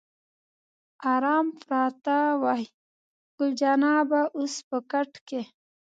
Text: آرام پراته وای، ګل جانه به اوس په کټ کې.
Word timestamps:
آرام 1.13 1.47
پراته 1.63 2.17
وای، 2.41 2.63
ګل 3.37 3.51
جانه 3.59 3.91
به 4.09 4.21
اوس 4.37 4.55
په 4.67 4.77
کټ 4.91 5.11
کې. 5.27 5.41